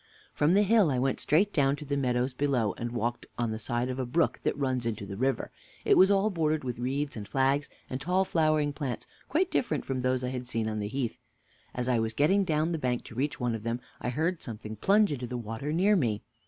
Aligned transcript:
W. 0.33 0.33
From 0.33 0.53
the 0.55 0.63
hill 0.63 0.89
I 0.89 0.97
went 0.97 1.19
straight 1.19 1.53
down 1.53 1.75
to 1.75 1.85
the 1.85 1.95
meadows 1.95 2.33
below, 2.33 2.73
and 2.75 2.91
walked 2.91 3.27
on 3.37 3.51
the 3.51 3.59
side 3.59 3.87
of 3.87 3.99
a 3.99 4.05
brook 4.07 4.39
that 4.41 4.57
runs 4.57 4.87
into 4.87 5.05
the 5.05 5.15
river. 5.15 5.51
It 5.85 5.95
was 5.95 6.09
all 6.09 6.31
bordered 6.31 6.63
with 6.63 6.79
reeds 6.79 7.15
and 7.15 7.27
flags 7.27 7.69
and 7.87 8.01
tall 8.01 8.25
flowering 8.25 8.73
plants, 8.73 9.05
quite 9.29 9.51
different 9.51 9.85
from 9.85 10.01
those 10.01 10.23
I 10.23 10.29
had 10.29 10.47
seen 10.47 10.67
on 10.67 10.79
the 10.79 10.87
heath. 10.87 11.19
As 11.75 11.87
I 11.87 11.99
was 11.99 12.15
getting 12.15 12.43
down 12.43 12.71
the 12.71 12.79
bank 12.79 13.03
to 13.03 13.15
reach 13.15 13.39
one 13.39 13.53
of 13.53 13.61
them, 13.61 13.79
I 14.01 14.09
heard 14.09 14.41
something 14.41 14.75
plunge 14.75 15.11
into 15.11 15.27
the 15.27 15.37
water 15.37 15.71
near 15.71 15.95
me. 15.95 16.23